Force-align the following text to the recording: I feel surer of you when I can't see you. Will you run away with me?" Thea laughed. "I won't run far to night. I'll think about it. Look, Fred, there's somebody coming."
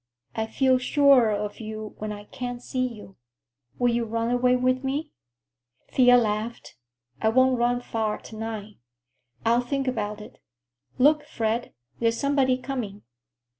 I 0.35 0.47
feel 0.47 0.79
surer 0.79 1.29
of 1.29 1.59
you 1.59 1.93
when 1.99 2.11
I 2.11 2.23
can't 2.23 2.59
see 2.63 2.87
you. 2.87 3.17
Will 3.77 3.91
you 3.91 4.03
run 4.05 4.31
away 4.31 4.55
with 4.55 4.83
me?" 4.83 5.11
Thea 5.91 6.17
laughed. 6.17 6.75
"I 7.21 7.29
won't 7.29 7.59
run 7.59 7.81
far 7.81 8.17
to 8.17 8.35
night. 8.35 8.77
I'll 9.45 9.61
think 9.61 9.87
about 9.87 10.19
it. 10.19 10.39
Look, 10.97 11.23
Fred, 11.27 11.75
there's 11.99 12.17
somebody 12.19 12.57
coming." 12.57 13.03